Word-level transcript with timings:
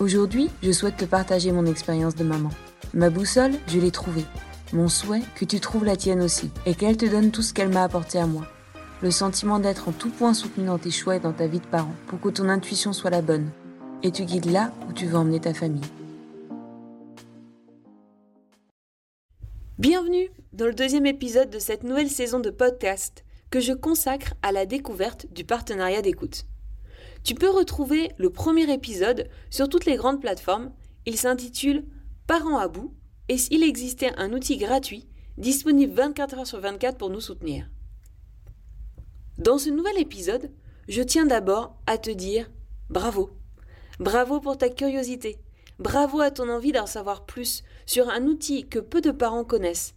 Aujourd'hui, 0.00 0.48
je 0.62 0.72
souhaite 0.72 0.96
te 0.96 1.04
partager 1.04 1.52
mon 1.52 1.66
expérience 1.66 2.14
de 2.14 2.24
maman. 2.24 2.48
Ma 2.94 3.10
boussole, 3.10 3.52
je 3.66 3.78
l'ai 3.78 3.90
trouvée. 3.90 4.24
Mon 4.72 4.88
souhait, 4.88 5.20
que 5.34 5.44
tu 5.44 5.60
trouves 5.60 5.84
la 5.84 5.94
tienne 5.94 6.22
aussi, 6.22 6.48
et 6.64 6.74
qu'elle 6.74 6.96
te 6.96 7.04
donne 7.04 7.30
tout 7.30 7.42
ce 7.42 7.52
qu'elle 7.52 7.68
m'a 7.68 7.84
apporté 7.84 8.18
à 8.18 8.26
moi. 8.26 8.46
Le 9.02 9.10
sentiment 9.10 9.58
d'être 9.58 9.90
en 9.90 9.92
tout 9.92 10.08
point 10.08 10.32
soutenu 10.32 10.64
dans 10.64 10.78
tes 10.78 10.90
choix 10.90 11.16
et 11.16 11.20
dans 11.20 11.34
ta 11.34 11.46
vie 11.46 11.60
de 11.60 11.66
parent, 11.66 11.92
pour 12.06 12.18
que 12.18 12.30
ton 12.30 12.48
intuition 12.48 12.94
soit 12.94 13.10
la 13.10 13.20
bonne, 13.20 13.50
et 14.02 14.10
tu 14.10 14.24
guides 14.24 14.50
là 14.50 14.72
où 14.88 14.94
tu 14.94 15.04
veux 15.04 15.16
emmener 15.16 15.40
ta 15.40 15.52
famille. 15.52 15.84
Bienvenue 19.78 20.30
dans 20.54 20.64
le 20.64 20.72
deuxième 20.72 21.04
épisode 21.04 21.50
de 21.50 21.58
cette 21.58 21.84
nouvelle 21.84 22.08
saison 22.08 22.40
de 22.40 22.48
podcast 22.48 23.22
que 23.50 23.60
je 23.60 23.74
consacre 23.74 24.32
à 24.42 24.50
la 24.50 24.64
découverte 24.64 25.26
du 25.30 25.44
partenariat 25.44 26.00
d'écoute. 26.00 26.46
Tu 27.22 27.34
peux 27.34 27.50
retrouver 27.50 28.12
le 28.16 28.30
premier 28.30 28.72
épisode 28.72 29.28
sur 29.50 29.68
toutes 29.68 29.84
les 29.84 29.96
grandes 29.96 30.20
plateformes. 30.20 30.72
Il 31.06 31.16
s'intitule 31.16 31.84
Parents 32.26 32.58
à 32.58 32.68
bout 32.68 32.94
et 33.28 33.36
s'il 33.36 33.62
existait 33.62 34.12
un 34.16 34.32
outil 34.32 34.56
gratuit 34.56 35.06
disponible 35.36 35.94
24 35.94 36.38
heures 36.38 36.46
sur 36.46 36.60
24 36.60 36.96
pour 36.96 37.10
nous 37.10 37.20
soutenir. 37.20 37.68
Dans 39.38 39.58
ce 39.58 39.70
nouvel 39.70 39.98
épisode, 39.98 40.50
je 40.88 41.02
tiens 41.02 41.26
d'abord 41.26 41.76
à 41.86 41.98
te 41.98 42.10
dire 42.10 42.50
bravo. 42.88 43.30
Bravo 43.98 44.40
pour 44.40 44.58
ta 44.58 44.68
curiosité. 44.68 45.38
Bravo 45.78 46.20
à 46.20 46.30
ton 46.30 46.48
envie 46.48 46.72
d'en 46.72 46.86
savoir 46.86 47.24
plus 47.24 47.62
sur 47.86 48.08
un 48.08 48.24
outil 48.24 48.68
que 48.68 48.78
peu 48.78 49.00
de 49.00 49.10
parents 49.10 49.44
connaissent. 49.44 49.94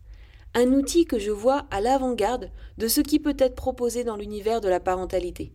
Un 0.53 0.71
outil 0.73 1.05
que 1.05 1.19
je 1.19 1.31
vois 1.31 1.65
à 1.71 1.81
l'avant-garde 1.81 2.51
de 2.77 2.87
ce 2.87 3.01
qui 3.01 3.19
peut 3.19 3.35
être 3.37 3.55
proposé 3.55 4.03
dans 4.03 4.15
l'univers 4.15 4.61
de 4.61 4.69
la 4.69 4.79
parentalité. 4.79 5.53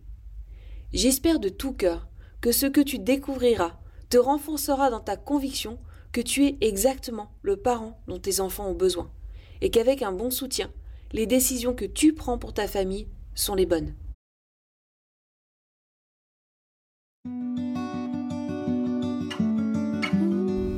J'espère 0.91 1.39
de 1.39 1.49
tout 1.49 1.73
cœur 1.73 2.07
que 2.41 2.51
ce 2.51 2.65
que 2.65 2.81
tu 2.81 2.97
découvriras 2.97 3.77
te 4.09 4.17
renforcera 4.17 4.89
dans 4.89 4.99
ta 4.99 5.17
conviction 5.17 5.77
que 6.11 6.21
tu 6.21 6.45
es 6.45 6.57
exactement 6.61 7.29
le 7.43 7.57
parent 7.57 8.01
dont 8.07 8.17
tes 8.17 8.39
enfants 8.39 8.67
ont 8.67 8.73
besoin, 8.73 9.11
et 9.61 9.69
qu'avec 9.69 10.01
un 10.01 10.11
bon 10.11 10.31
soutien, 10.31 10.71
les 11.11 11.27
décisions 11.27 11.75
que 11.75 11.85
tu 11.85 12.13
prends 12.13 12.39
pour 12.39 12.53
ta 12.53 12.67
famille 12.67 13.07
sont 13.35 13.53
les 13.53 13.67
bonnes. 13.67 13.93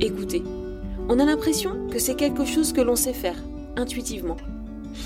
Écoutez, 0.02 0.44
on 1.08 1.20
a 1.20 1.26
l'impression 1.26 1.88
que 1.88 2.00
c'est 2.00 2.16
quelque 2.16 2.44
chose 2.44 2.74
que 2.74 2.82
l'on 2.82 2.98
sait 2.98 3.14
faire, 3.14 3.42
intuitivement. 3.78 4.36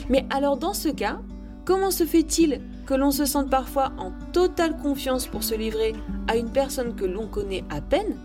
Mais 0.10 0.26
alors 0.32 0.58
dans 0.58 0.74
ce 0.74 0.90
cas, 0.90 1.22
comment 1.64 1.92
se 1.92 2.08
fait-il 2.08 2.62
que 2.86 2.94
l'on 2.94 3.12
se 3.12 3.26
sente 3.26 3.50
parfois 3.50 3.92
en 3.98 4.12
totale 4.32 4.78
confiance 4.78 5.28
pour 5.28 5.44
se 5.44 5.56
livrer 5.56 5.94
à 6.28 6.38
une 6.38 6.52
personne 6.52 6.96
que 6.96 7.06
l'on 7.06 7.28
connaît 7.28 7.64
à 7.70 7.82
peine, 7.82 8.18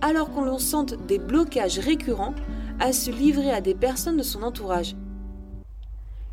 alors 0.00 0.30
qu'on 0.30 0.44
l'on 0.44 0.58
sente 0.58 0.94
des 1.06 1.18
blocages 1.18 1.78
récurrents 1.78 2.34
à 2.80 2.92
se 2.92 3.10
livrer 3.10 3.50
à 3.50 3.60
des 3.60 3.74
personnes 3.74 4.16
de 4.16 4.22
son 4.22 4.42
entourage. 4.42 4.94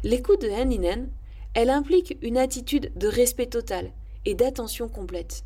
L'écoute 0.04 0.42
de 0.42 0.50
Hanninen, 0.50 1.09
elle 1.54 1.70
implique 1.70 2.18
une 2.22 2.38
attitude 2.38 2.92
de 2.96 3.08
respect 3.08 3.48
total 3.48 3.92
et 4.26 4.36
d'attention 4.36 4.90
complète. 4.90 5.44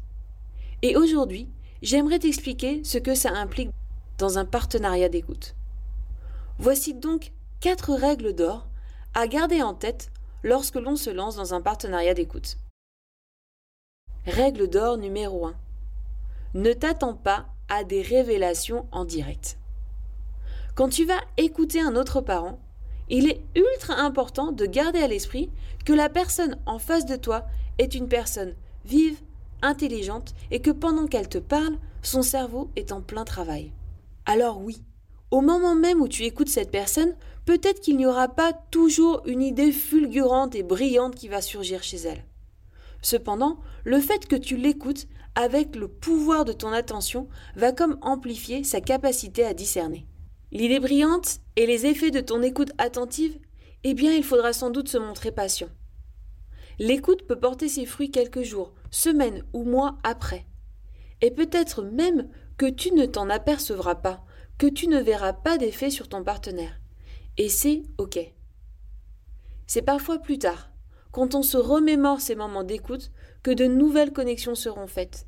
Et 0.82 0.96
aujourd'hui, 0.96 1.50
j'aimerais 1.82 2.20
t'expliquer 2.20 2.84
ce 2.84 2.98
que 2.98 3.16
ça 3.16 3.32
implique 3.32 3.70
dans 4.18 4.38
un 4.38 4.46
partenariat 4.46 5.10
d'écoute. 5.10 5.56
Voici 6.58 6.94
donc 6.94 7.32
quatre 7.60 7.94
règles 7.94 8.34
d'or 8.34 8.68
à 9.14 9.28
garder 9.28 9.62
en 9.62 9.74
tête 9.74 10.12
lorsque 10.46 10.76
l'on 10.76 10.96
se 10.96 11.10
lance 11.10 11.36
dans 11.36 11.56
un 11.56 11.62
partenariat 11.62 12.14
d'écoute. 12.14 12.58
Règle 14.28 14.70
d'or 14.70 14.98
numéro 14.98 15.48
1. 15.48 15.56
Ne 16.54 16.72
t'attends 16.72 17.16
pas 17.16 17.48
à 17.68 17.84
des 17.84 18.04
révélations 18.04 18.88
en 18.92 19.06
direct. 19.06 19.58
Quand 20.76 20.88
tu 20.88 21.04
vas 21.04 21.20
écouter 21.38 21.82
un 21.82 21.96
autre 21.96 22.22
parent, 22.22 22.60
il 23.10 23.28
est 23.28 23.42
ultra 23.56 23.96
important 23.96 24.52
de 24.52 24.66
garder 24.68 25.00
à 25.00 25.08
l'esprit 25.08 25.50
que 25.84 25.94
la 25.94 26.10
personne 26.10 26.58
en 26.68 26.78
face 26.78 27.08
de 27.08 27.16
toi 27.16 27.46
est 27.80 27.96
une 27.96 28.08
personne 28.08 28.54
vive, 28.86 29.20
intelligente 29.64 30.36
et 30.52 30.62
que 30.62 30.72
pendant 30.72 31.08
qu'elle 31.08 31.30
te 31.30 31.40
parle, 31.40 31.78
son 32.04 32.22
cerveau 32.22 32.70
est 32.76 32.92
en 32.92 33.02
plein 33.02 33.26
travail. 33.26 33.72
Alors 34.28 34.62
oui, 34.62 34.84
au 35.32 35.42
moment 35.42 35.74
même 35.74 36.02
où 36.02 36.08
tu 36.08 36.24
écoutes 36.24 36.50
cette 36.50 36.72
personne, 36.72 37.16
peut-être 37.46 37.80
qu'il 37.80 37.98
n'y 37.98 38.06
aura 38.06 38.28
pas 38.28 38.54
toujours 38.54 39.22
une 39.26 39.42
idée 39.42 39.72
fulgurante 39.72 40.56
et 40.56 40.64
brillante 40.64 41.16
qui 41.16 41.28
va 41.28 41.42
surgir 41.42 41.84
chez 41.84 41.98
elle. 41.98 42.26
Cependant, 43.02 43.60
le 43.84 44.00
fait 44.00 44.28
que 44.28 44.36
tu 44.36 44.58
l'écoutes 44.58 45.08
avec 45.36 45.76
le 45.76 45.88
pouvoir 45.88 46.46
de 46.46 46.54
ton 46.54 46.72
attention 46.72 47.28
va 47.56 47.72
comme 47.72 47.98
amplifier 48.02 48.64
sa 48.64 48.82
capacité 48.82 49.46
à 49.46 49.54
discerner. 49.54 50.08
L'idée 50.52 50.80
brillante 50.80 51.40
et 51.56 51.66
les 51.66 51.86
effets 51.86 52.12
de 52.12 52.22
ton 52.22 52.42
écoute 52.42 52.72
attentive, 52.78 53.38
eh 53.84 53.94
bien 53.94 54.14
il 54.14 54.24
faudra 54.24 54.54
sans 54.54 54.70
doute 54.70 54.90
se 54.90 54.98
montrer 54.98 55.32
patient. 55.32 55.70
L'écoute 56.80 57.28
peut 57.28 57.40
porter 57.40 57.70
ses 57.70 57.86
fruits 57.86 58.12
quelques 58.12 58.44
jours, 58.44 58.74
semaines 58.90 59.44
ou 59.54 59.64
mois 59.64 59.98
après. 60.04 60.46
Et 61.22 61.32
peut-être 61.32 61.84
même 61.84 62.30
que 62.58 62.66
tu 62.66 62.92
ne 62.94 63.06
t'en 63.06 63.30
apercevras 63.30 63.96
pas, 63.96 64.24
que 64.58 64.68
tu 64.68 64.88
ne 64.88 65.00
verras 65.00 65.34
pas 65.34 65.58
d'effet 65.58 65.90
sur 65.90 66.08
ton 66.08 66.24
partenaire. 66.24 66.80
Et 67.38 67.50
c'est 67.50 67.84
OK. 67.98 68.20
C'est 69.68 69.82
parfois 69.82 70.20
plus 70.20 70.38
tard, 70.38 70.70
quand 71.12 71.36
on 71.36 71.44
se 71.44 71.58
remémore 71.58 72.22
ces 72.22 72.36
moments 72.36 72.64
d'écoute, 72.64 73.12
que 73.44 73.52
de 73.52 73.66
nouvelles 73.66 74.14
connexions 74.14 74.56
seront 74.56 74.88
faites 74.88 75.28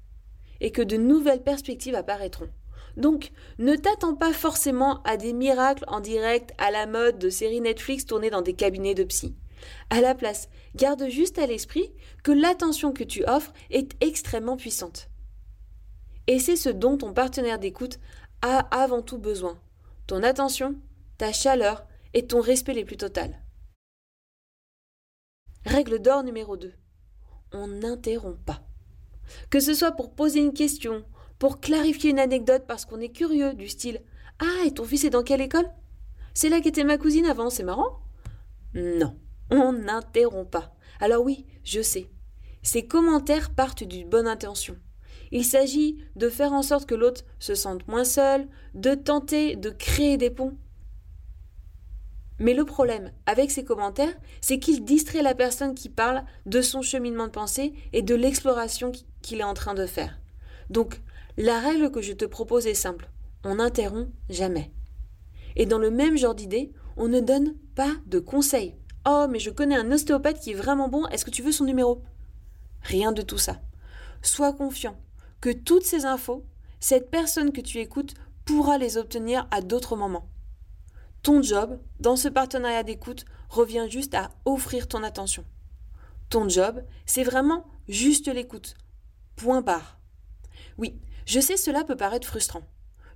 et 0.59 0.71
que 0.71 0.81
de 0.81 0.97
nouvelles 0.97 1.43
perspectives 1.43 1.95
apparaîtront. 1.95 2.49
Donc, 2.95 3.31
ne 3.59 3.75
t'attends 3.75 4.15
pas 4.15 4.33
forcément 4.33 5.03
à 5.03 5.17
des 5.17 5.33
miracles 5.33 5.83
en 5.87 5.99
direct 5.99 6.51
à 6.57 6.71
la 6.71 6.87
mode 6.87 7.19
de 7.19 7.29
séries 7.29 7.61
Netflix 7.61 8.05
tournées 8.05 8.31
dans 8.31 8.41
des 8.41 8.53
cabinets 8.53 8.95
de 8.95 9.03
psy. 9.03 9.35
À 9.89 10.01
la 10.01 10.15
place, 10.15 10.49
garde 10.75 11.07
juste 11.09 11.37
à 11.37 11.45
l'esprit 11.45 11.91
que 12.23 12.31
l'attention 12.31 12.91
que 12.93 13.03
tu 13.03 13.23
offres 13.25 13.53
est 13.69 13.91
extrêmement 14.01 14.57
puissante. 14.57 15.09
Et 16.25 16.39
c'est 16.39 16.55
ce 16.55 16.69
dont 16.69 16.97
ton 16.97 17.13
partenaire 17.13 17.59
d'écoute 17.59 17.99
a 18.41 18.59
avant 18.75 19.01
tout 19.01 19.17
besoin. 19.17 19.57
Ton 20.07 20.23
attention, 20.23 20.75
ta 21.17 21.31
chaleur 21.31 21.85
et 22.13 22.27
ton 22.27 22.41
respect 22.41 22.73
les 22.73 22.85
plus 22.85 22.97
total. 22.97 23.43
Règle 25.65 25.99
d'or 25.99 26.23
numéro 26.23 26.57
2. 26.57 26.73
On 27.53 27.67
n'interrompt 27.67 28.43
pas. 28.45 28.61
Que 29.49 29.59
ce 29.59 29.73
soit 29.73 29.91
pour 29.91 30.15
poser 30.15 30.39
une 30.39 30.53
question, 30.53 31.03
pour 31.39 31.59
clarifier 31.59 32.11
une 32.11 32.19
anecdote 32.19 32.65
parce 32.67 32.85
qu'on 32.85 33.01
est 33.01 33.11
curieux, 33.11 33.53
du 33.53 33.67
style 33.67 34.01
Ah, 34.39 34.65
et 34.65 34.73
ton 34.73 34.85
fils 34.85 35.03
est 35.03 35.09
dans 35.09 35.23
quelle 35.23 35.41
école? 35.41 35.69
C'est 36.33 36.49
là 36.49 36.61
qu'était 36.61 36.83
ma 36.83 36.97
cousine 36.97 37.25
avant, 37.25 37.49
c'est 37.49 37.63
marrant? 37.63 37.99
Non, 38.73 39.17
on 39.49 39.73
n'interrompt 39.73 40.49
pas. 40.49 40.75
Alors 40.99 41.23
oui, 41.23 41.45
je 41.63 41.81
sais. 41.81 42.09
Ces 42.63 42.85
commentaires 42.85 43.53
partent 43.53 43.83
d'une 43.83 44.09
bonne 44.09 44.27
intention. 44.27 44.77
Il 45.31 45.45
s'agit 45.45 45.97
de 46.15 46.29
faire 46.29 46.53
en 46.53 46.61
sorte 46.61 46.87
que 46.87 46.95
l'autre 46.95 47.25
se 47.39 47.55
sente 47.55 47.87
moins 47.87 48.05
seul, 48.05 48.47
de 48.73 48.93
tenter 48.93 49.55
de 49.55 49.69
créer 49.69 50.17
des 50.17 50.29
ponts. 50.29 50.57
Mais 52.39 52.53
le 52.53 52.65
problème 52.65 53.11
avec 53.25 53.51
ces 53.51 53.63
commentaires, 53.63 54.15
c'est 54.41 54.59
qu'il 54.59 54.85
distrait 54.85 55.21
la 55.21 55.33
personne 55.33 55.73
qui 55.73 55.89
parle 55.89 56.23
de 56.45 56.61
son 56.61 56.81
cheminement 56.81 57.25
de 57.25 57.31
pensée 57.31 57.73
et 57.93 58.01
de 58.01 58.15
l'exploration 58.15 58.91
qu'il 59.21 59.39
est 59.39 59.43
en 59.43 59.53
train 59.53 59.73
de 59.73 59.85
faire. 59.85 60.19
Donc, 60.69 61.01
la 61.37 61.59
règle 61.59 61.91
que 61.91 62.01
je 62.01 62.13
te 62.13 62.25
propose 62.25 62.67
est 62.67 62.73
simple. 62.73 63.09
On 63.43 63.55
n'interrompt 63.55 64.11
jamais. 64.29 64.71
Et 65.55 65.65
dans 65.65 65.79
le 65.79 65.89
même 65.89 66.17
genre 66.17 66.35
d'idée, 66.35 66.71
on 66.95 67.07
ne 67.07 67.19
donne 67.19 67.55
pas 67.75 67.91
de 68.05 68.19
conseils. 68.19 68.75
Oh, 69.07 69.27
mais 69.29 69.39
je 69.39 69.49
connais 69.49 69.75
un 69.75 69.91
ostéopathe 69.91 70.39
qui 70.39 70.51
est 70.51 70.55
vraiment 70.55 70.89
bon, 70.89 71.07
est-ce 71.07 71.25
que 71.25 71.31
tu 71.31 71.41
veux 71.41 71.51
son 71.51 71.63
numéro? 71.63 72.03
Rien 72.81 73.11
de 73.11 73.21
tout 73.21 73.37
ça. 73.37 73.61
Sois 74.21 74.53
confiant 74.53 74.97
que 75.41 75.51
toutes 75.51 75.85
ces 75.85 76.05
infos, 76.05 76.45
cette 76.79 77.09
personne 77.09 77.51
que 77.51 77.61
tu 77.61 77.79
écoutes 77.79 78.15
pourra 78.45 78.77
les 78.77 78.97
obtenir 78.97 79.47
à 79.51 79.61
d'autres 79.61 79.95
moments. 79.95 80.27
Ton 81.27 81.41
job, 81.41 81.77
dans 81.99 82.15
ce 82.15 82.29
partenariat 82.29 82.83
d'écoute, 82.83 83.25
revient 83.49 83.87
juste 83.89 84.13
à 84.13 84.29
offrir 84.45 84.87
ton 84.87 85.03
attention. 85.03 85.43
Ton 86.29 86.47
job, 86.47 86.81
c'est 87.05 87.25
vraiment 87.25 87.65
juste 87.89 88.29
l'écoute. 88.29 88.75
Point 89.35 89.59
barre. 89.59 89.99
Oui, 90.77 90.95
je 91.25 91.41
sais 91.41 91.57
cela 91.57 91.83
peut 91.83 91.97
paraître 91.97 92.25
frustrant. 92.25 92.61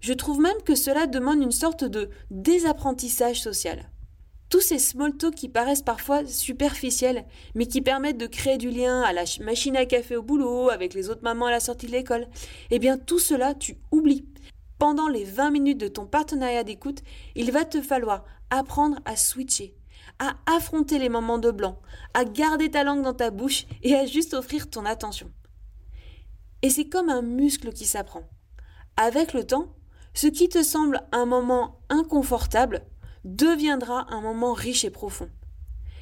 Je 0.02 0.12
trouve 0.12 0.42
même 0.42 0.62
que 0.66 0.76
cela 0.76 1.08
demande 1.08 1.42
une 1.42 1.54
sorte 1.54 1.86
de 1.86 2.10
désapprentissage 2.32 3.40
social. 3.40 3.90
Tous 4.50 4.60
ces 4.60 4.80
small 4.80 5.16
talk 5.16 5.34
qui 5.34 5.48
paraissent 5.48 5.82
parfois 5.82 6.26
superficiels, 6.26 7.24
mais 7.56 7.66
qui 7.66 7.80
permettent 7.80 8.18
de 8.18 8.28
créer 8.28 8.58
du 8.58 8.72
lien 8.72 9.04
à 9.04 9.14
la 9.14 9.24
machine 9.40 9.78
à 9.78 9.86
café 9.86 10.18
au 10.18 10.22
boulot, 10.22 10.70
avec 10.70 10.94
les 10.96 11.10
autres 11.10 11.24
mamans 11.24 11.46
à 11.46 11.52
la 11.52 11.62
sortie 11.62 11.88
de 11.88 11.94
l'école, 11.94 12.28
eh 12.72 12.80
bien 12.80 12.98
tout 12.98 13.20
cela, 13.20 13.54
tu 13.54 13.78
oublies. 13.90 14.26
Pendant 14.82 15.10
les 15.10 15.26
20 15.26 15.52
minutes 15.52 15.78
de 15.78 15.88
ton 15.88 16.08
partenariat 16.08 16.64
d'écoute, 16.64 17.04
il 17.36 17.52
va 17.52 17.66
te 17.66 17.84
falloir 17.84 18.26
apprendre 18.50 18.98
à 19.06 19.16
switcher, 19.16 19.76
à 20.18 20.38
affronter 20.48 20.98
les 20.98 21.08
moments 21.08 21.38
de 21.38 21.52
blanc, 21.52 21.80
à 22.16 22.26
garder 22.26 22.72
ta 22.72 22.84
langue 22.84 23.04
dans 23.04 23.14
ta 23.14 23.30
bouche 23.30 23.68
et 23.84 23.94
à 23.94 24.08
juste 24.08 24.34
offrir 24.34 24.72
ton 24.72 24.86
attention. 24.86 25.30
Et 26.64 26.72
c'est 26.72 26.90
comme 26.90 27.10
un 27.10 27.22
muscle 27.22 27.74
qui 27.74 27.86
s'apprend. 27.86 28.24
Avec 28.98 29.34
le 29.34 29.46
temps, 29.46 29.68
ce 30.16 30.26
qui 30.26 30.50
te 30.50 30.64
semble 30.64 31.04
un 31.12 31.28
moment 31.28 31.80
inconfortable 31.90 32.82
deviendra 33.24 34.12
un 34.12 34.22
moment 34.22 34.54
riche 34.54 34.84
et 34.84 34.90
profond. 34.90 35.30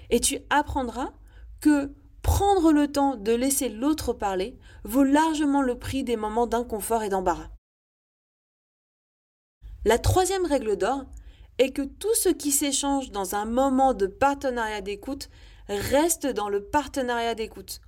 Et 0.09 0.21
tu 0.21 0.37
apprendras 0.49 1.11
que 1.59 1.93
prendre 2.21 2.71
le 2.71 2.89
temps 2.89 3.17
de 3.17 3.33
laisser 3.33 3.67
l'autre 3.67 4.13
parler 4.13 4.57
vaut 4.85 5.03
largement 5.03 5.61
le 5.61 5.77
prix 5.77 6.05
des 6.05 6.15
moments 6.15 6.47
d'inconfort 6.47 7.03
et 7.03 7.09
d'embarras. 7.09 7.49
La 9.85 9.97
troisième 9.97 10.45
règle 10.45 10.75
d'or, 10.75 11.05
et 11.59 11.71
que 11.71 11.81
tout 11.81 12.13
ce 12.15 12.29
qui 12.29 12.51
s'échange 12.51 13.11
dans 13.11 13.35
un 13.35 13.45
moment 13.45 13.93
de 13.93 14.07
partenariat 14.07 14.81
d'écoute 14.81 15.29
reste 15.67 16.25
dans 16.25 16.49
le 16.49 16.63
partenariat 16.63 17.35
d'écoute. 17.35 17.81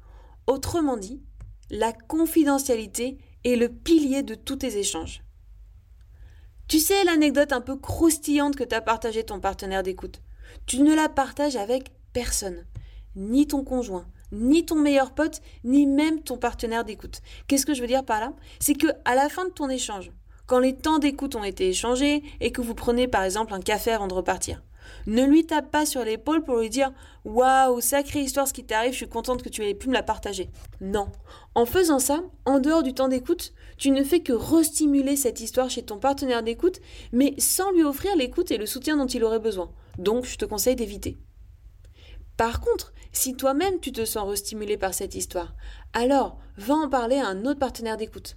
Autrement 0.46 0.98
dit, 0.98 1.22
la 1.70 1.94
confidentialité 1.94 3.18
est 3.46 3.56
le 3.56 3.70
pilier 3.70 4.24
de 4.24 4.36
tous 4.36 4.58
tes 4.58 4.78
échanges. 4.78 5.24
Tu 6.68 6.80
sais 6.80 7.04
l'anecdote 7.04 7.54
un 7.54 7.62
peu 7.62 7.78
croustillante 7.78 8.56
que 8.56 8.64
t'a 8.64 8.82
partagée 8.82 9.24
ton 9.24 9.40
partenaire 9.40 9.84
d'écoute. 9.84 10.22
Tu 10.66 10.82
ne 10.82 10.94
la 10.94 11.10
partages 11.10 11.56
avec 11.56 11.92
personne, 12.14 12.66
ni 13.16 13.48
ton 13.48 13.64
conjoint, 13.64 14.06
ni 14.32 14.66
ton 14.66 14.76
meilleur 14.76 15.14
pote, 15.14 15.42
ni 15.64 15.88
même 15.88 16.22
ton 16.22 16.38
partenaire 16.38 16.84
d'écoute. 16.86 17.22
Qu'est-ce 17.48 17.66
que 17.66 17.74
je 17.74 17.82
veux 17.82 17.88
dire 17.88 18.06
par 18.06 18.20
là? 18.20 18.34
C'est 18.60 18.76
que 18.76 18.88
à 19.06 19.16
la 19.16 19.30
fin 19.30 19.46
de 19.46 19.52
ton 19.52 19.70
échange, 19.70 20.12
quand 20.52 20.60
les 20.60 20.76
temps 20.76 21.00
d'écoute 21.00 21.38
ont 21.38 21.46
été 21.46 21.70
échangés 21.70 22.24
et 22.42 22.52
que 22.52 22.60
vous 22.60 22.76
prenez 22.76 23.08
par 23.08 23.24
exemple 23.24 23.54
un 23.54 23.62
café 23.62 23.92
avant 23.92 24.08
de 24.08 24.14
repartir. 24.14 24.62
Ne 25.08 25.24
lui 25.24 25.46
tape 25.46 25.72
pas 25.72 25.86
sur 25.86 26.04
l'épaule 26.04 26.44
pour 26.44 26.58
lui 26.58 26.70
dire 26.70 26.92
Waouh, 27.24 27.80
sacrée 27.80 28.20
histoire 28.20 28.50
ce 28.50 28.52
qui 28.52 28.66
t'arrive, 28.66 28.92
je 28.92 28.98
suis 28.98 29.08
contente 29.08 29.44
que 29.44 29.48
tu 29.48 29.66
aies 29.66 29.74
pu 29.74 29.88
me 29.88 29.94
la 29.94 30.04
partager. 30.04 30.50
Non. 30.82 31.08
En 31.56 31.66
faisant 31.66 32.00
ça, 32.00 32.22
en 32.44 32.60
dehors 32.60 32.84
du 32.84 32.94
temps 32.94 33.08
d'écoute, 33.08 33.54
tu 33.78 33.92
ne 33.92 34.04
fais 34.04 34.20
que 34.20 34.34
restimuler 34.34 35.16
cette 35.16 35.40
histoire 35.40 35.70
chez 35.70 35.84
ton 35.84 36.00
partenaire 36.00 36.44
d'écoute, 36.44 36.82
mais 37.14 37.34
sans 37.38 37.72
lui 37.72 37.84
offrir 37.84 38.14
l'écoute 38.18 38.52
et 38.52 38.58
le 38.58 38.66
soutien 38.66 38.98
dont 38.98 39.08
il 39.08 39.24
aurait 39.24 39.40
besoin. 39.40 39.72
Donc, 40.00 40.26
je 40.26 40.36
te 40.36 40.44
conseille 40.44 40.76
d'éviter. 40.76 41.18
Par 42.36 42.60
contre, 42.60 42.92
si 43.14 43.38
toi-même 43.38 43.80
tu 43.80 43.94
te 43.94 44.04
sens 44.04 44.28
restimulé 44.28 44.76
par 44.76 44.94
cette 44.94 45.16
histoire, 45.16 45.54
alors 45.94 46.40
va 46.58 46.74
en 46.74 46.90
parler 46.90 47.20
à 47.20 47.28
un 47.28 47.46
autre 47.46 47.60
partenaire 47.60 47.96
d'écoute 47.96 48.36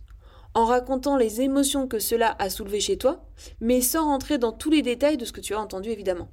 en 0.55 0.65
racontant 0.65 1.17
les 1.17 1.41
émotions 1.41 1.89
que 1.89 1.99
cela 1.99 2.35
a 2.39 2.49
soulevées 2.49 2.81
chez 2.81 2.97
toi, 2.97 3.25
mais 3.61 3.81
sans 3.81 4.05
rentrer 4.05 4.39
dans 4.39 4.53
tous 4.53 4.71
les 4.71 4.83
détails 4.83 5.17
de 5.17 5.25
ce 5.25 5.33
que 5.33 5.41
tu 5.41 5.55
as 5.55 5.61
entendu 5.61 5.91
évidemment. 5.91 6.31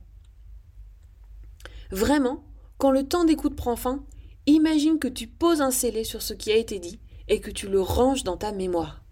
Vraiment, 1.90 2.44
quand 2.78 2.92
le 2.92 3.08
temps 3.08 3.26
d'écoute 3.26 3.56
prend 3.56 3.76
fin, 3.76 4.06
imagine 4.46 5.00
que 5.00 5.08
tu 5.08 5.28
poses 5.28 5.62
un 5.62 5.72
scellé 5.72 6.04
sur 6.04 6.22
ce 6.22 6.34
qui 6.34 6.52
a 6.52 6.56
été 6.56 6.80
dit 6.80 7.00
et 7.28 7.40
que 7.40 7.52
tu 7.52 7.68
le 7.68 7.82
ranges 7.82 8.24
dans 8.24 8.38
ta 8.38 8.52
mémoire. 8.52 9.04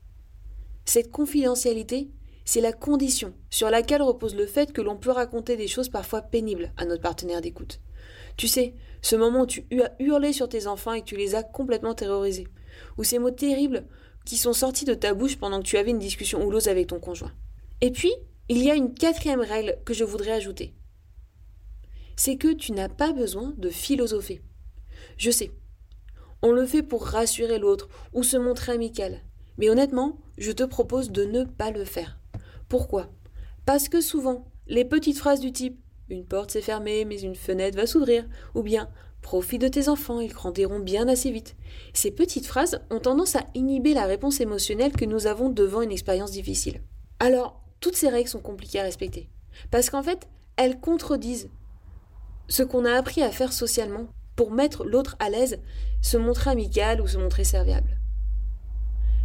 Cette 0.86 1.12
confidentialité, 1.12 2.10
c'est 2.46 2.62
la 2.62 2.74
condition 2.74 3.34
sur 3.50 3.70
laquelle 3.70 4.02
repose 4.02 4.36
le 4.36 4.48
fait 4.48 4.74
que 4.74 4.82
l'on 4.82 4.98
peut 4.98 5.12
raconter 5.12 5.56
des 5.56 5.68
choses 5.68 5.90
parfois 5.90 6.22
pénibles 6.22 6.74
à 6.78 6.86
notre 6.86 7.02
partenaire 7.02 7.42
d'écoute. 7.42 7.80
Tu 8.38 8.48
sais, 8.48 8.74
ce 9.02 9.16
moment 9.16 9.42
où 9.42 9.46
tu 9.46 9.66
as 9.84 9.92
hurlé 10.00 10.34
sur 10.34 10.50
tes 10.50 10.66
enfants 10.66 10.94
et 10.94 11.02
que 11.02 11.06
tu 11.06 11.16
les 11.16 11.36
as 11.36 11.44
complètement 11.44 11.94
terrorisés, 11.94 12.48
ou 12.98 13.04
ces 13.04 13.20
mots 13.20 13.32
terribles 13.32 13.86
qui 14.26 14.38
sont 14.38 14.54
sortis 14.54 14.86
de 14.86 14.94
ta 14.94 15.14
bouche 15.14 15.38
pendant 15.38 15.60
que 15.60 15.68
tu 15.68 15.78
avais 15.78 15.92
une 15.92 16.00
discussion 16.00 16.44
houleuse 16.44 16.68
avec 16.68 16.88
ton 16.88 17.00
conjoint. 17.00 17.34
Et 17.82 17.92
puis, 17.92 18.12
il 18.48 18.64
y 18.64 18.72
a 18.72 18.76
une 18.76 18.94
quatrième 18.94 19.42
règle 19.42 19.78
que 19.86 19.94
je 19.94 20.04
voudrais 20.04 20.32
ajouter. 20.32 20.74
C'est 22.16 22.38
que 22.38 22.54
tu 22.54 22.72
n'as 22.72 22.90
pas 22.90 23.14
besoin 23.14 23.54
de 23.58 23.70
philosopher. 23.70 24.42
Je 25.18 25.32
sais, 25.32 25.52
on 26.42 26.52
le 26.52 26.66
fait 26.66 26.84
pour 26.84 27.06
rassurer 27.06 27.60
l'autre 27.60 27.90
ou 28.14 28.24
se 28.24 28.38
montrer 28.38 28.72
amical. 28.72 29.22
Mais 29.58 29.70
honnêtement, 29.70 30.18
je 30.38 30.52
te 30.52 30.64
propose 30.64 31.12
de 31.12 31.26
ne 31.26 31.44
pas 31.44 31.72
le 31.72 31.84
faire. 31.84 32.18
Pourquoi? 32.70 33.10
Parce 33.66 33.90
que 33.90 34.00
souvent, 34.00 34.46
les 34.68 34.86
petites 34.86 35.18
phrases 35.18 35.42
du 35.42 35.52
type 35.52 35.78
Une 36.10 36.26
porte 36.26 36.52
s'est 36.52 36.62
fermée, 36.62 37.06
mais 37.06 37.20
une 37.20 37.36
fenêtre 37.36 37.78
va 37.78 37.86
s'ouvrir, 37.86 38.26
ou 38.56 38.64
bien 38.64 38.90
Profite 39.22 39.62
de 39.62 39.68
tes 39.68 39.90
enfants, 39.90 40.20
ils 40.20 40.34
grandiront 40.34 40.80
bien 40.80 41.08
assez 41.08 41.32
vite. 41.32 41.56
Ces 41.94 42.12
petites 42.12 42.48
phrases 42.48 42.82
ont 42.90 43.00
tendance 43.00 43.36
à 43.36 43.46
inhiber 43.54 43.94
la 43.94 44.06
réponse 44.06 44.40
émotionnelle 44.40 44.94
que 44.94 45.06
nous 45.06 45.28
avons 45.28 45.50
devant 45.50 45.82
une 45.82 45.92
expérience 45.92 46.32
difficile. 46.32 46.82
Alors, 47.20 47.62
toutes 47.80 47.96
ces 47.96 48.10
règles 48.10 48.30
sont 48.30 48.40
compliquées 48.40 48.80
à 48.80 48.84
respecter. 48.84 49.30
Parce 49.72 49.90
qu'en 49.90 50.04
fait, 50.04 50.28
elles 50.56 50.80
contredisent 50.80 51.50
ce 52.48 52.64
qu'on 52.64 52.86
a 52.86 52.94
appris 52.94 53.22
à 53.22 53.32
faire 53.32 53.54
socialement 53.54 54.08
pour 54.36 54.52
mettre 54.52 54.86
l'autre 54.86 55.16
à 55.20 55.30
l'aise, 55.30 55.60
se 56.02 56.18
montrer 56.18 56.52
amical 56.52 57.02
ou 57.02 57.08
se 57.08 57.18
montrer 57.18 57.44
serviable. 57.44 57.98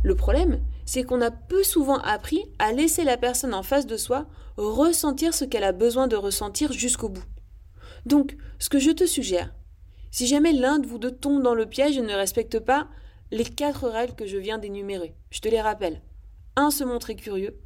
Le 0.03 0.15
problème, 0.15 0.61
c'est 0.85 1.03
qu'on 1.03 1.23
a 1.23 1.31
peu 1.31 1.63
souvent 1.63 1.99
appris 1.99 2.45
à 2.59 2.73
laisser 2.73 3.05
la 3.05 3.17
personne 3.17 3.55
en 3.55 3.63
face 3.63 3.87
de 3.87 3.97
soi 3.97 4.27
ressentir 4.57 5.33
ce 5.33 5.45
qu'elle 5.45 5.65
a 5.65 5.73
besoin 5.73 6.09
de 6.09 6.17
ressentir 6.17 6.73
jusqu'au 6.73 7.09
bout. 7.09 7.25
Donc, 8.05 8.37
ce 8.59 8.69
que 8.69 8.79
je 8.79 8.91
te 8.91 9.07
suggère, 9.07 9.55
si 10.15 10.29
jamais 10.29 10.53
l'un 10.53 10.79
de 10.79 10.87
vous 10.87 10.99
deux 10.99 11.11
tombe 11.11 11.43
dans 11.43 11.57
le 11.57 11.67
piège 11.67 11.99
et 11.99 12.01
ne 12.01 12.15
respecte 12.15 12.61
pas 12.61 12.87
les 13.33 13.43
quatre 13.43 13.89
règles 13.89 14.15
que 14.15 14.29
je 14.29 14.37
viens 14.37 14.59
d'énumérer, 14.59 15.17
je 15.33 15.41
te 15.41 15.49
les 15.49 15.61
rappelle. 15.61 16.03
1. 16.55 16.71
Se 16.71 16.85
montrer 16.85 17.17
curieux. 17.17 17.61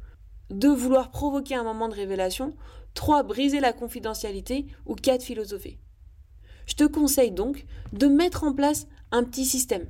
2. 0.49 0.73
Vouloir 0.73 1.11
provoquer 1.11 1.53
un 1.53 1.63
moment 1.63 1.89
de 1.89 1.93
révélation. 1.93 2.55
3. 2.95 3.21
Briser 3.21 3.59
la 3.59 3.71
confidentialité. 3.71 4.65
Ou 4.87 4.95
4. 4.95 5.21
Philosopher. 5.21 5.77
Je 6.65 6.73
te 6.73 6.85
conseille 6.85 7.29
donc 7.29 7.67
de 7.93 8.07
mettre 8.07 8.43
en 8.43 8.55
place 8.55 8.87
un 9.11 9.23
petit 9.23 9.45
système. 9.45 9.85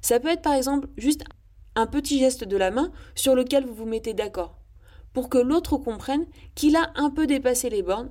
Ça 0.00 0.18
peut 0.18 0.28
être 0.28 0.40
par 0.40 0.54
exemple 0.54 0.88
juste 0.96 1.24
un 1.74 1.86
petit 1.86 2.18
geste 2.18 2.44
de 2.44 2.56
la 2.56 2.70
main 2.70 2.90
sur 3.14 3.34
lequel 3.34 3.66
vous 3.66 3.74
vous 3.74 3.84
mettez 3.84 4.14
d'accord, 4.14 4.56
pour 5.12 5.28
que 5.28 5.36
l'autre 5.36 5.76
comprenne 5.76 6.24
qu'il 6.54 6.74
a 6.74 6.90
un 6.94 7.10
peu 7.10 7.26
dépassé 7.26 7.68
les 7.68 7.82
bornes 7.82 8.10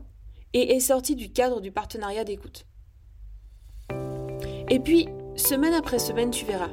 et 0.53 0.75
est 0.75 0.79
sorti 0.79 1.15
du 1.15 1.31
cadre 1.31 1.61
du 1.61 1.71
partenariat 1.71 2.23
d'écoute. 2.23 2.67
Et 4.71 4.79
puis, 4.79 5.09
semaine 5.35 5.73
après 5.73 5.99
semaine, 5.99 6.31
tu 6.31 6.45
verras. 6.45 6.69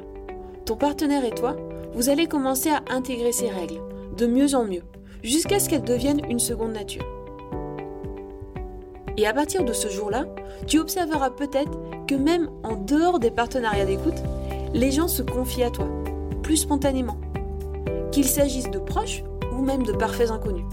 Ton 0.65 0.77
partenaire 0.77 1.25
et 1.25 1.31
toi, 1.31 1.57
vous 1.93 2.07
allez 2.07 2.27
commencer 2.27 2.69
à 2.69 2.81
intégrer 2.89 3.33
ces 3.33 3.49
règles, 3.49 3.81
de 4.15 4.25
mieux 4.25 4.55
en 4.55 4.63
mieux, 4.63 4.83
jusqu'à 5.21 5.59
ce 5.59 5.67
qu'elles 5.67 5.83
deviennent 5.83 6.25
une 6.29 6.39
seconde 6.39 6.71
nature. 6.71 7.03
Et 9.17 9.27
à 9.27 9.33
partir 9.33 9.65
de 9.65 9.73
ce 9.73 9.89
jour-là, 9.89 10.27
tu 10.65 10.79
observeras 10.79 11.31
peut-être 11.31 11.77
que 12.07 12.15
même 12.15 12.49
en 12.63 12.77
dehors 12.77 13.19
des 13.19 13.31
partenariats 13.31 13.83
d'écoute, 13.83 14.23
les 14.73 14.91
gens 14.91 15.09
se 15.09 15.21
confient 15.21 15.63
à 15.63 15.69
toi, 15.69 15.89
plus 16.41 16.55
spontanément. 16.55 17.17
Qu'il 18.13 18.23
s'agisse 18.25 18.71
de 18.71 18.79
proches 18.79 19.25
ou 19.51 19.61
même 19.61 19.83
de 19.83 19.91
parfaits 19.91 20.31
inconnus. 20.31 20.63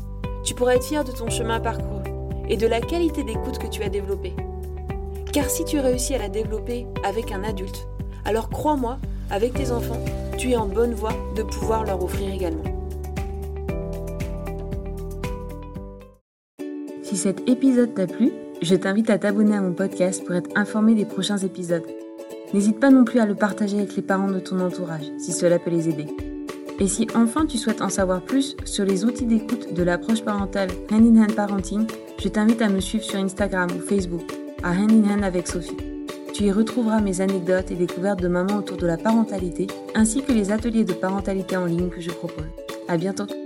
Tu 0.44 0.54
pourras 0.54 0.76
être 0.76 0.84
fier 0.84 1.02
de 1.02 1.10
ton 1.10 1.28
chemin 1.28 1.58
parcouru 1.58 2.04
et 2.48 2.56
de 2.56 2.68
la 2.68 2.80
qualité 2.80 3.24
d'écoute 3.24 3.58
que 3.58 3.66
tu 3.66 3.82
as 3.82 3.88
développée. 3.88 4.36
Car 5.36 5.50
si 5.50 5.66
tu 5.66 5.78
réussis 5.78 6.14
à 6.14 6.18
la 6.18 6.30
développer 6.30 6.86
avec 7.04 7.30
un 7.30 7.44
adulte, 7.44 7.86
alors 8.24 8.48
crois-moi, 8.48 8.96
avec 9.30 9.52
tes 9.52 9.70
enfants, 9.70 10.02
tu 10.38 10.52
es 10.52 10.56
en 10.56 10.64
bonne 10.64 10.94
voie 10.94 11.12
de 11.36 11.42
pouvoir 11.42 11.84
leur 11.84 12.02
offrir 12.02 12.32
également. 12.32 12.64
Si 17.02 17.18
cet 17.18 17.46
épisode 17.50 17.92
t'a 17.92 18.06
plu, 18.06 18.32
je 18.62 18.74
t'invite 18.76 19.10
à 19.10 19.18
t'abonner 19.18 19.56
à 19.56 19.60
mon 19.60 19.74
podcast 19.74 20.24
pour 20.24 20.34
être 20.34 20.48
informé 20.54 20.94
des 20.94 21.04
prochains 21.04 21.36
épisodes. 21.36 21.84
N'hésite 22.54 22.80
pas 22.80 22.88
non 22.88 23.04
plus 23.04 23.20
à 23.20 23.26
le 23.26 23.34
partager 23.34 23.76
avec 23.76 23.94
les 23.94 24.00
parents 24.00 24.30
de 24.30 24.40
ton 24.40 24.58
entourage, 24.60 25.12
si 25.18 25.32
cela 25.32 25.58
peut 25.58 25.68
les 25.68 25.90
aider. 25.90 26.06
Et 26.80 26.88
si 26.88 27.08
enfin 27.14 27.44
tu 27.44 27.58
souhaites 27.58 27.82
en 27.82 27.90
savoir 27.90 28.22
plus 28.22 28.56
sur 28.64 28.86
les 28.86 29.04
outils 29.04 29.26
d'écoute 29.26 29.74
de 29.74 29.82
l'approche 29.82 30.22
parentale 30.24 30.70
Hand 30.90 31.14
in 31.14 31.22
Hand 31.22 31.34
Parenting, 31.34 31.86
je 32.18 32.28
t'invite 32.28 32.62
à 32.62 32.70
me 32.70 32.80
suivre 32.80 33.04
sur 33.04 33.18
Instagram 33.18 33.68
ou 33.76 33.86
Facebook 33.86 34.45
à 34.66 34.72
Hand 34.72 35.22
avec 35.22 35.46
Sophie. 35.46 35.76
Tu 36.34 36.44
y 36.44 36.52
retrouveras 36.52 37.00
mes 37.00 37.20
anecdotes 37.20 37.70
et 37.70 37.76
découvertes 37.76 38.20
de 38.20 38.26
maman 38.26 38.56
autour 38.56 38.76
de 38.76 38.86
la 38.86 38.96
parentalité, 38.96 39.68
ainsi 39.94 40.22
que 40.22 40.32
les 40.32 40.50
ateliers 40.50 40.84
de 40.84 40.92
parentalité 40.92 41.56
en 41.56 41.66
ligne 41.66 41.88
que 41.88 42.00
je 42.00 42.10
propose. 42.10 42.46
À 42.88 42.96
bientôt! 42.96 43.45